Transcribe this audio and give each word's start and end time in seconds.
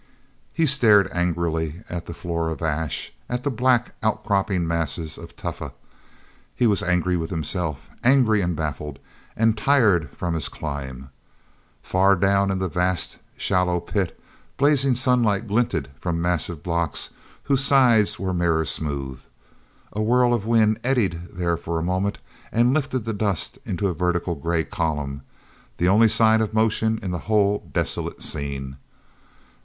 He 0.51 0.65
stared 0.65 1.11
angrily 1.13 1.83
at 1.87 2.07
the 2.07 2.13
floor 2.15 2.49
of 2.49 2.63
ash, 2.63 3.13
at 3.29 3.43
the 3.43 3.51
black, 3.51 3.93
outcropping 4.01 4.65
masses 4.67 5.15
of 5.15 5.35
tufa. 5.35 5.73
He 6.55 6.65
was 6.65 6.81
angry 6.81 7.15
with 7.15 7.29
himself, 7.29 7.87
angry 8.03 8.41
and 8.41 8.55
baffled 8.55 8.97
and 9.37 9.55
tired 9.55 10.09
from 10.17 10.33
his 10.33 10.49
climb. 10.49 11.11
Far 11.83 12.15
down 12.15 12.49
in 12.49 12.57
the 12.57 12.67
vast, 12.67 13.19
shallow 13.37 13.79
pit 13.79 14.19
blazing 14.57 14.95
sunlight 14.95 15.45
glinted 15.45 15.89
from 15.99 16.19
massive 16.19 16.63
blocks 16.63 17.11
whose 17.43 17.63
sides 17.63 18.17
were 18.17 18.33
mirror 18.33 18.65
smooth. 18.65 19.21
A 19.93 20.01
whirl 20.01 20.33
of 20.33 20.47
wind 20.47 20.79
eddied 20.83 21.29
there 21.31 21.57
for 21.57 21.77
a 21.77 21.83
moment 21.83 22.17
and 22.51 22.73
lifted 22.73 23.05
the 23.05 23.13
dust 23.13 23.59
into 23.67 23.87
a 23.87 23.93
vertical 23.93 24.33
gray 24.33 24.63
column—the 24.63 25.87
only 25.87 26.09
sign 26.09 26.41
of 26.41 26.55
motion 26.55 26.97
in 27.03 27.11
the 27.11 27.19
whole 27.29 27.69
desolate 27.71 28.23
scene. 28.23 28.77